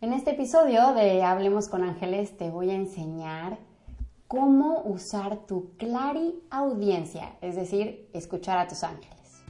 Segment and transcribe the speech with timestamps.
[0.00, 3.58] En este episodio de Hablemos con Ángeles te voy a enseñar
[4.28, 9.42] cómo usar tu clari audiencia, es decir, escuchar a tus ángeles.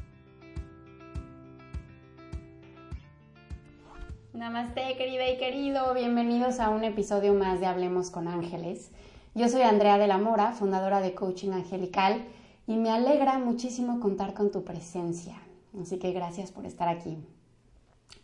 [4.32, 8.90] Namaste, querida y querido, bienvenidos a un episodio más de Hablemos con Ángeles.
[9.34, 12.24] Yo soy Andrea de la Mora, fundadora de Coaching Angelical,
[12.66, 15.36] y me alegra muchísimo contar con tu presencia.
[15.78, 17.18] Así que gracias por estar aquí.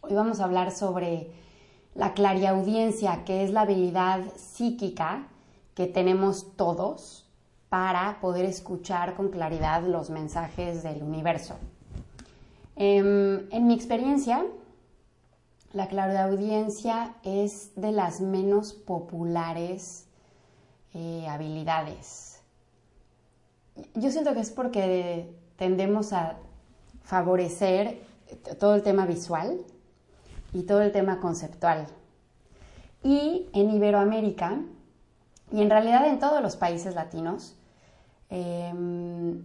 [0.01, 1.44] Hoy vamos a hablar sobre
[1.95, 5.29] la clariaudiencia, que es la habilidad psíquica
[5.75, 7.27] que tenemos todos
[7.69, 11.57] para poder escuchar con claridad los mensajes del universo.
[12.77, 14.45] Em, en, mi experiencia,
[15.73, 20.07] la clariaudiencia es de las menos populares
[20.95, 22.41] eh, habilidades.
[23.95, 26.37] Yo siento que es porque tendemos a
[27.03, 28.03] favorecer
[28.59, 29.59] todo el tema visual,
[30.55, 31.87] y todo el tema conceptual.
[33.03, 34.61] Y en Iberoamérica,
[35.53, 37.57] y en realidad en todos los países latinos,
[38.31, 39.43] em,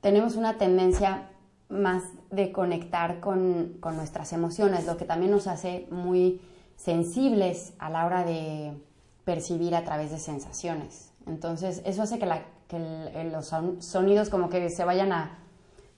[0.00, 1.28] tenemos una tendencia
[1.68, 6.40] más de conectar con, nuestras emociones, lo que también nos hace muy
[6.76, 8.72] sensibles a la hora de
[9.24, 11.12] percibir a través de sensaciones.
[11.26, 12.26] Entonces, eso hace que,
[13.30, 15.38] los sonidos como que se vayan a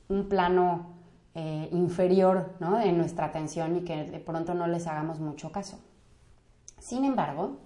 [0.08, 1.01] un plano
[1.34, 2.52] eh, inferior
[2.82, 5.78] en nuestra atención y que de pronto no les hagamos mucho caso.
[6.78, 7.58] Sin embargo,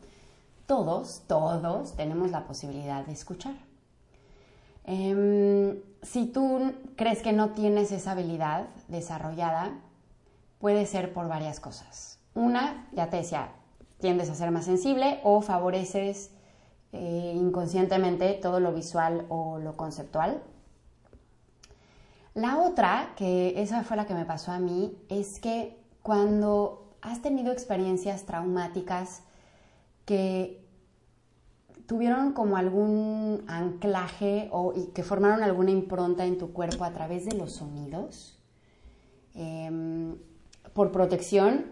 [0.67, 3.55] todos, todos tenemos la posibilidad de escuchar.
[4.85, 9.73] Em, si tú crees que no tienes esa habilidad desarrollada,
[10.61, 12.21] puede ser por varias cosas.
[12.35, 13.49] Una, ya te decía,
[13.99, 16.31] tiendes a ser más sensible o favoreces
[16.93, 20.43] eh, inconscientemente todo lo visual o lo conceptual.
[22.37, 27.23] La otra, que esa fue la que me pasó a mí, es que cuando has
[27.23, 29.23] tenido experiencias traumáticas
[30.05, 30.63] que
[31.87, 37.39] tuvieron como algún anclaje o que formaron alguna impronta en tu cuerpo a través de
[37.39, 38.39] los sonidos,
[39.35, 40.19] em,
[40.75, 41.65] por protección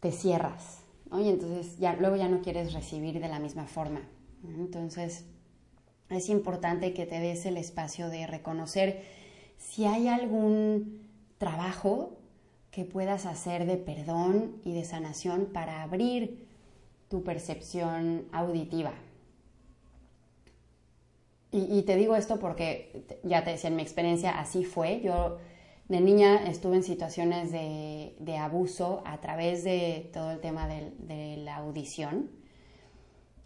[0.00, 0.78] te cierras,
[1.12, 4.00] y entonces ya, luego ya no quieres recibir de la misma forma.
[4.44, 5.26] Entonces
[6.08, 9.17] es importante que te des el espacio de reconocer
[9.58, 12.16] si hay algún trabajo
[12.70, 16.46] que puedas hacer de perdón y de sanación para abrir
[17.08, 18.92] tu percepción auditiva.
[21.50, 25.00] Y, te digo esto porque, ya te decía, en mi experiencia así fue.
[25.00, 25.38] Yo
[25.88, 31.56] de niña estuve en situaciones de, abuso a través de todo el tema de, la
[31.56, 32.30] audición.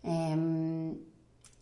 [0.02, 0.96] Em,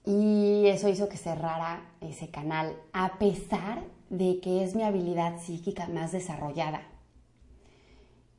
[0.06, 5.88] y eso hizo que cerrara ese canal, a pesar de que es mi habilidad psíquica
[5.88, 6.82] más desarrollada.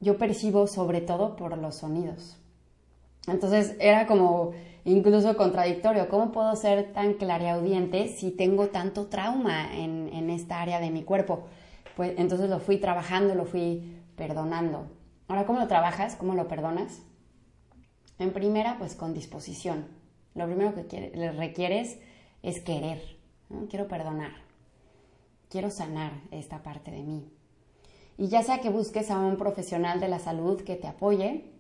[0.02, 2.38] Yo percibo sobre todo por los sonidos.
[3.28, 4.52] Entonces era como
[4.84, 6.10] incluso contradictorio.
[6.10, 11.04] ¿Cómo puedo ser tan clareaudiente si tengo tanto trauma en, en esta área de mi
[11.04, 11.46] cuerpo?
[11.96, 14.88] Pues entonces lo fui trabajando, lo fui perdonando.
[15.28, 16.16] Ahora, ¿cómo lo trabajas?
[16.16, 17.02] ¿Cómo lo perdonas?
[18.20, 19.86] En primera, pues con disposición.
[20.36, 22.00] Lo primero que le requieres
[22.44, 23.00] es querer.
[23.70, 24.51] Quiero perdonar
[25.52, 27.30] quiero sanar esta parte de mí.
[28.18, 31.52] Y ya sea que busques a un profesional de la salud que te apoye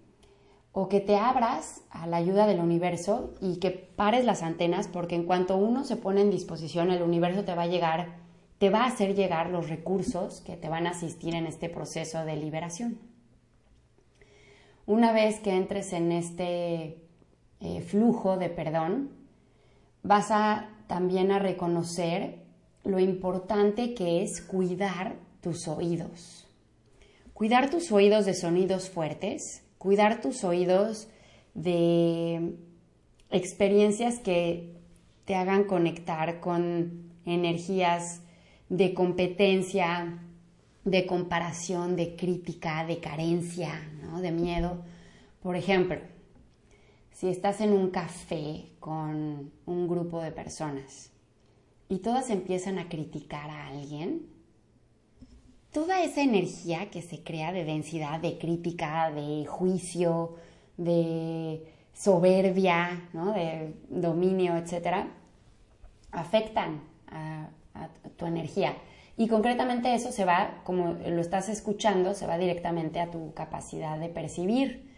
[0.71, 5.15] o que te abras a la ayuda del universo y que pares las antenas porque
[5.15, 8.15] en cuanto uno se pone en disposición, el universo te va a llegar,
[8.57, 12.23] te va a hacer llegar los recursos que te van a asistir en este proceso
[12.23, 12.99] de liberación.
[14.85, 17.01] Una vez que entres en este
[17.59, 19.11] eh, flujo de perdón,
[20.03, 22.40] vas a también a reconocer
[22.83, 26.47] lo importante que es cuidar tus oídos.
[27.33, 31.07] Cuidar tus oídos de sonidos fuertes, cuidar tus oídos
[31.53, 32.55] de
[33.29, 34.75] experiencias que
[35.25, 38.21] te hagan conectar con energías
[38.69, 40.19] de competencia,
[40.83, 43.89] de comparación, de crítica, de carencia,
[44.21, 44.83] de miedo.
[45.41, 45.97] Por ejemplo,
[47.11, 51.11] si estás en un café con un grupo de personas
[51.91, 54.25] y todas empiezan a criticar a alguien,
[55.73, 60.37] toda esa energía que se crea de densidad, de crítica, de juicio,
[60.77, 65.05] de soberbia, de dominio, etc.,
[66.13, 67.49] afectan a,
[68.15, 68.77] tu energía.
[69.17, 73.99] Y concretamente eso se va, como lo estás escuchando, se va directamente a tu capacidad
[73.99, 74.89] de percibir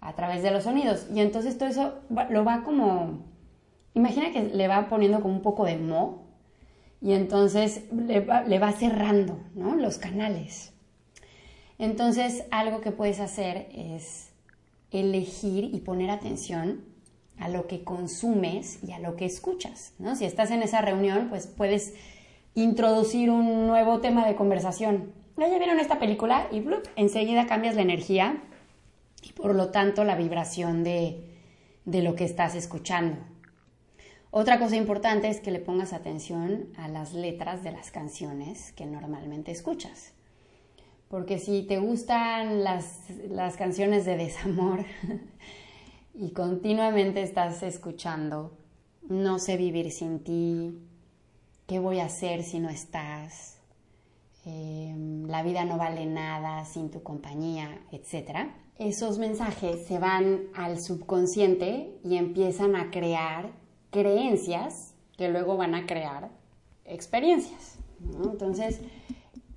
[0.00, 1.08] a través de los sonidos.
[1.14, 1.98] Y entonces todo eso
[2.30, 3.18] lo va como,
[3.92, 6.27] imagina que le va poniendo como un poco de mo
[7.00, 10.72] y entonces le va, cerrando los canales.
[11.78, 14.30] Entonces algo que puedes hacer es
[14.90, 16.84] elegir y poner atención
[17.38, 19.92] a lo que consumes y a lo que escuchas.
[19.98, 20.16] ¿no?
[20.16, 21.94] Si estás en esa reunión, pues puedes
[22.54, 25.12] introducir un nuevo tema de conversación.
[25.36, 26.64] Ya vieron esta película y
[26.96, 28.42] enseguida cambias la energía
[29.22, 31.28] y por lo tanto la vibración de,
[31.84, 33.18] de lo que estás escuchando.
[34.30, 38.84] Otra cosa importante es que le pongas atención a las letras de las canciones que
[38.84, 40.12] normalmente escuchas.
[41.08, 44.84] Porque si te gustan las, las canciones de desamor
[46.14, 48.52] y continuamente estás escuchando,
[49.08, 50.78] no sé vivir sin ti,
[51.66, 53.56] qué voy a hacer si no estás,
[54.44, 58.50] em, la vida no vale nada sin tu compañía, etc.
[58.78, 63.50] Esos mensajes se van al subconsciente y empiezan a crear
[63.90, 66.30] creencias que luego van a crear
[66.84, 67.78] experiencias.
[68.24, 68.80] Entonces,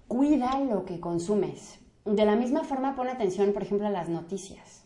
[0.07, 1.79] cuida lo que consumes.
[2.05, 4.83] De la misma forma, pon atención, por ejemplo, a las noticias.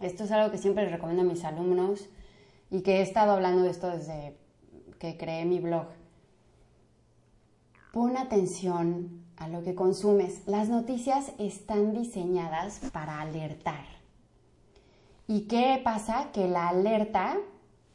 [0.00, 2.08] Esto es algo que siempre les recomiendo a mis alumnos
[2.70, 4.36] y que he estado hablando de esto desde
[4.98, 5.86] que creé mi blog.
[7.92, 10.46] Pon atención a lo que consumes.
[10.46, 13.84] Las noticias están diseñadas para alertar.
[15.26, 16.30] ¿Y qué pasa?
[16.32, 17.36] Que la alerta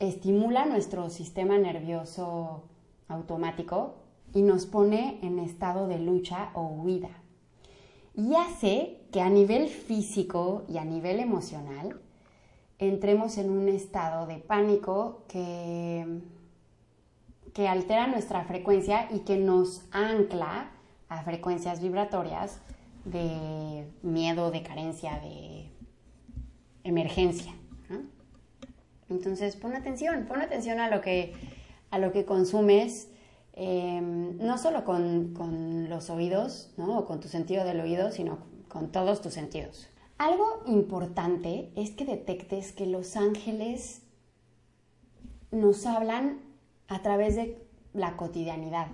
[0.02, 2.64] estimula nuestro sistema nervioso
[3.08, 3.96] automático
[4.34, 7.12] y nos pone en estado de lucha o huida.
[8.16, 12.02] Y hace que a nivel físico y a nivel emocional
[12.80, 16.22] entremos en un estado de pánico que,
[17.54, 20.72] que altera nuestra frecuencia y que nos ancla
[21.10, 22.60] a frecuencias vibratorias
[23.06, 25.70] de miedo, de carencia, de
[26.84, 27.54] emergencia.
[29.12, 31.34] Entonces, pon atención, pon atención a lo que,
[31.92, 33.10] a lo que consumes,
[33.54, 36.98] em, no solo con, los oídos, ¿no?
[36.98, 39.88] o con tu sentido del oído, sino con todos tus sentidos.
[40.18, 44.02] Algo importante es que detectes que los ángeles
[45.52, 46.40] nos hablan
[46.88, 47.58] a través de
[47.94, 48.88] la cotidianidad.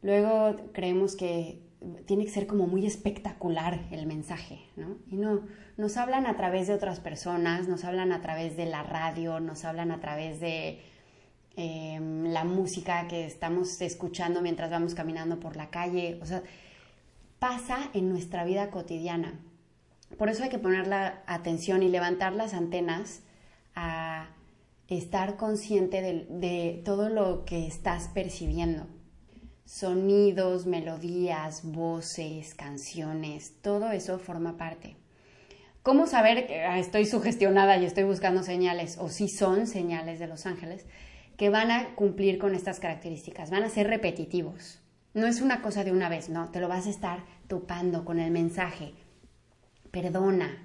[0.00, 1.65] Luego creemos que
[2.06, 4.96] tiene que ser como muy espectacular el mensaje, ¿no?
[5.10, 5.42] Y no,
[5.76, 9.64] nos hablan a través de otras personas, nos hablan a través de la radio, nos
[9.64, 10.80] hablan a través de
[11.56, 16.42] em, la música que estamos escuchando mientras vamos caminando por la calle, o sea,
[17.38, 19.38] pasa en nuestra vida cotidiana.
[20.16, 23.22] Por eso hay que poner la atención y levantar las antenas
[23.74, 24.28] a
[24.88, 28.86] estar consciente de todo lo que estás percibiendo
[29.66, 34.96] sonidos, melodías, voces, canciones, todo eso forma parte.
[35.82, 40.28] ¿Cómo saber que ah, estoy sugestionada y estoy buscando señales o si son señales de
[40.28, 40.86] los ángeles
[41.36, 43.50] que van a cumplir con estas características?
[43.50, 44.80] Van a ser repetitivos.
[45.14, 48.20] No es una cosa de una vez, no, te lo vas a estar topando con
[48.20, 48.94] el mensaje.
[49.90, 50.64] Perdona.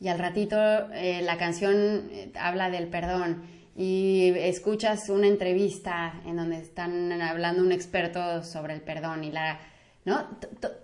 [0.00, 0.56] Y al ratito
[0.92, 3.42] eh, la canción eh, habla del perdón
[3.76, 9.60] y escuchas una entrevista en donde están hablando un experto sobre el perdón y la,
[10.04, 10.26] ¿no?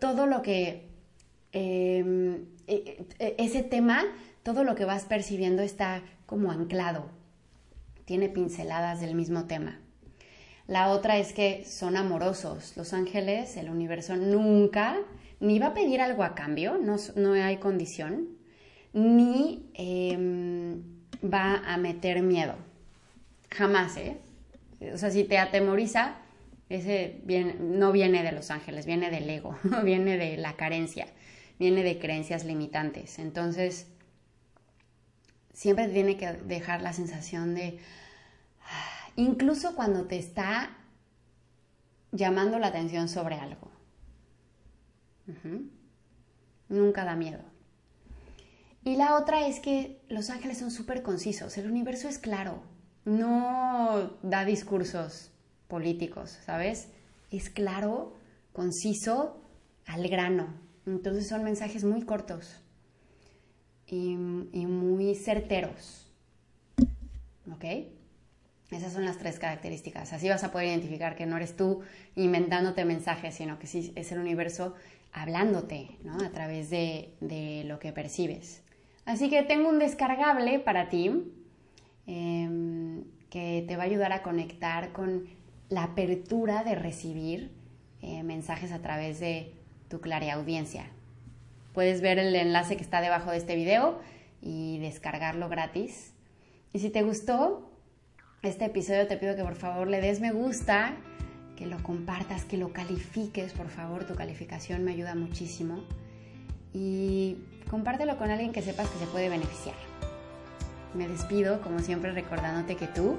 [0.01, 0.89] todo lo que,
[1.53, 4.05] em, e, e, ese tema,
[4.43, 7.11] todo lo que vas percibiendo está como anclado,
[8.05, 9.81] tiene pinceladas del mismo tema.
[10.67, 12.77] La otra es que son amorosos.
[12.77, 14.99] Los ángeles, el universo nunca,
[15.39, 18.29] ni va a pedir algo a cambio, no, no hay condición,
[18.93, 20.83] ni em,
[21.23, 22.55] va a meter miedo.
[23.57, 24.19] Jamás, ¿eh?
[24.93, 26.17] O sea, si te atemoriza,
[26.69, 27.23] ese
[27.59, 31.07] no viene de los ángeles, viene del ego, viene de la carencia,
[31.59, 33.19] viene de creencias limitantes.
[33.19, 33.87] Entonces,
[35.55, 37.79] siempre tiene que dejar la sensación de,
[39.17, 40.77] incluso cuando te está
[42.13, 43.71] llamando la atención sobre algo.
[46.69, 47.43] Nunca da miedo.
[48.85, 52.63] Y la otra es que los ángeles son súper concisos, el universo es claro,
[53.07, 55.31] no da discursos
[55.69, 56.89] políticos, ¿sabes?
[57.31, 58.13] Es claro,
[58.53, 59.41] conciso,
[59.87, 60.49] al grano.
[60.85, 62.61] Entonces son mensajes muy cortos
[63.87, 66.13] y, muy certeros.
[67.53, 67.65] ¿Ok?
[68.71, 70.13] Esas son las tres características.
[70.13, 71.83] Así vas a poder identificar que no eres tú
[72.17, 74.75] inventándote mensajes, sino que sí es el universo
[75.13, 76.21] hablándote, ¿no?
[76.21, 78.63] A través de, de lo que percibes.
[79.05, 81.33] Así que tengo un descargable para ti
[82.07, 85.27] Em, que te va a ayudar a conectar con
[85.69, 87.51] la apertura de recibir
[88.01, 89.53] eh, mensajes a través de
[89.89, 90.01] tu
[90.33, 90.87] audiencia.
[91.73, 93.99] Puedes ver el enlace que está debajo de este video
[94.41, 96.13] y descargarlo gratis.
[96.73, 97.71] Y si te gustó
[98.43, 100.95] este episodio, te pido que por favor le des me gusta,
[101.57, 104.07] que lo compartas, que lo califiques, por favor.
[104.07, 105.83] Tu calificación me ayuda muchísimo.
[106.79, 107.39] y
[107.71, 109.75] compártelo con alguien que sepas que se puede beneficiar.
[110.97, 113.17] Me despido, como siempre, recordándote que tú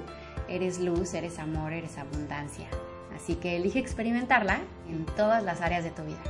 [0.48, 2.66] eres luz, eres amor, eres abundancia.
[3.14, 4.58] Así que elige experimentarla
[4.88, 6.22] en todas las áreas de tu vida.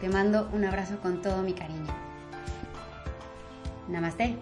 [0.00, 1.94] Te mando un abrazo con todo mi cariño.
[3.88, 4.36] Namaste.